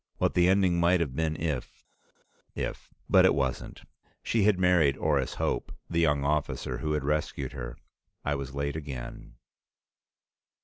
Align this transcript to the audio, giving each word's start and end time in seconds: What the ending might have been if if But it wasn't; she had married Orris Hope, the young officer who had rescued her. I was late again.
What 0.17 0.33
the 0.33 0.49
ending 0.49 0.79
might 0.79 0.99
have 0.99 1.15
been 1.15 1.35
if 1.39 1.83
if 2.55 2.91
But 3.07 3.23
it 3.23 3.35
wasn't; 3.35 3.83
she 4.23 4.45
had 4.45 4.57
married 4.57 4.97
Orris 4.97 5.35
Hope, 5.35 5.71
the 5.91 5.99
young 5.99 6.23
officer 6.25 6.79
who 6.79 6.93
had 6.93 7.03
rescued 7.03 7.51
her. 7.51 7.77
I 8.25 8.33
was 8.33 8.55
late 8.55 8.75
again. 8.75 9.35